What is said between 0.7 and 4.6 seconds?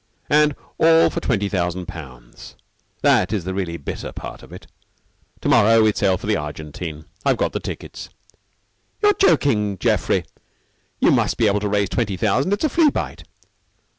all for twenty thousand pounds. That is the really bitter part of